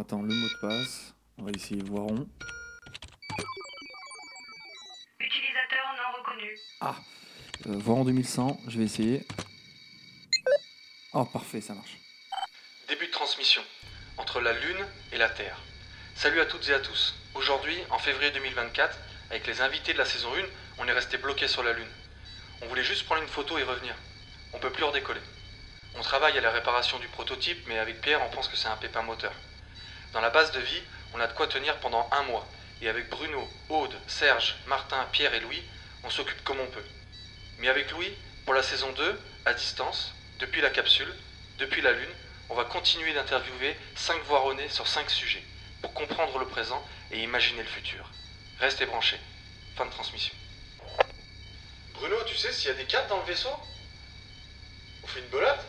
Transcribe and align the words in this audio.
attend 0.00 0.22
le 0.22 0.34
mot 0.34 0.48
de 0.48 0.60
passe. 0.60 1.14
On 1.38 1.44
va 1.44 1.50
essayer 1.52 1.82
Voiron. 1.82 2.26
Utilisateur 5.18 5.84
non 5.96 6.18
reconnu. 6.18 6.58
Ah 6.80 6.96
euh, 7.66 7.76
Voiron 7.78 8.04
2100, 8.04 8.60
je 8.68 8.78
vais 8.78 8.84
essayer. 8.84 9.26
Oh, 11.12 11.24
parfait, 11.24 11.60
ça 11.60 11.74
marche. 11.74 11.98
Début 12.88 13.06
de 13.06 13.10
transmission. 13.10 13.62
Entre 14.16 14.40
la 14.40 14.52
Lune 14.52 14.86
et 15.12 15.18
la 15.18 15.28
Terre. 15.28 15.58
Salut 16.14 16.40
à 16.40 16.46
toutes 16.46 16.68
et 16.68 16.74
à 16.74 16.80
tous. 16.80 17.14
Aujourd'hui, 17.34 17.76
en 17.90 17.98
février 17.98 18.30
2024, 18.32 18.98
avec 19.30 19.46
les 19.46 19.60
invités 19.60 19.92
de 19.92 19.98
la 19.98 20.04
saison 20.04 20.28
1, 20.34 20.42
on 20.78 20.86
est 20.86 20.92
resté 20.92 21.16
bloqué 21.16 21.48
sur 21.48 21.62
la 21.62 21.72
Lune. 21.72 21.88
On 22.62 22.66
voulait 22.66 22.84
juste 22.84 23.06
prendre 23.06 23.22
une 23.22 23.28
photo 23.28 23.56
et 23.58 23.62
revenir. 23.62 23.94
On 24.52 24.58
peut 24.58 24.70
plus 24.70 24.84
redécoller. 24.84 25.20
On 25.96 26.02
travaille 26.02 26.36
à 26.36 26.40
la 26.40 26.50
réparation 26.50 26.98
du 26.98 27.08
prototype, 27.08 27.66
mais 27.66 27.78
avec 27.78 28.00
Pierre, 28.00 28.20
on 28.22 28.30
pense 28.30 28.48
que 28.48 28.56
c'est 28.56 28.68
un 28.68 28.76
pépin 28.76 29.02
moteur. 29.02 29.32
Dans 30.12 30.20
la 30.20 30.30
base 30.30 30.50
de 30.52 30.60
vie, 30.60 30.82
on 31.14 31.20
a 31.20 31.26
de 31.26 31.32
quoi 31.32 31.46
tenir 31.46 31.76
pendant 31.78 32.08
un 32.12 32.22
mois. 32.24 32.46
Et 32.82 32.88
avec 32.88 33.08
Bruno, 33.10 33.48
Aude, 33.68 33.94
Serge, 34.06 34.56
Martin, 34.66 35.06
Pierre 35.12 35.34
et 35.34 35.40
Louis, 35.40 35.62
on 36.02 36.10
s'occupe 36.10 36.42
comme 36.42 36.60
on 36.60 36.66
peut. 36.66 36.84
Mais 37.58 37.68
avec 37.68 37.90
Louis, 37.90 38.12
pour 38.44 38.54
la 38.54 38.62
saison 38.62 38.90
2, 38.92 39.20
à 39.44 39.54
distance, 39.54 40.14
depuis 40.38 40.60
la 40.60 40.70
capsule, 40.70 41.14
depuis 41.58 41.82
la 41.82 41.92
Lune, 41.92 42.08
on 42.48 42.54
va 42.54 42.64
continuer 42.64 43.12
d'interviewer 43.12 43.76
5 43.94 44.22
voironnés 44.24 44.68
sur 44.68 44.88
5 44.88 45.08
sujets, 45.10 45.44
pour 45.82 45.92
comprendre 45.94 46.38
le 46.38 46.46
présent 46.46 46.84
et 47.12 47.22
imaginer 47.22 47.62
le 47.62 47.68
futur. 47.68 48.10
Restez 48.58 48.86
branchés. 48.86 49.20
Fin 49.76 49.86
de 49.86 49.90
transmission. 49.90 50.34
Bruno, 51.94 52.16
tu 52.26 52.36
sais 52.36 52.52
s'il 52.52 52.68
y 52.68 52.70
a 52.70 52.74
des 52.74 52.86
cartes 52.86 53.08
dans 53.08 53.18
le 53.18 53.26
vaisseau? 53.26 53.50
On 55.02 55.06
fait 55.06 55.20
une 55.20 55.28
belette 55.28 55.60